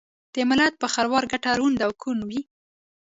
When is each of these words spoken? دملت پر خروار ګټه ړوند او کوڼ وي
دملت 0.35 0.73
پر 0.81 0.89
خروار 0.95 1.23
ګټه 1.31 1.49
ړوند 1.59 1.77
او 1.85 1.91
کوڼ 2.01 2.17
وي 2.29 2.41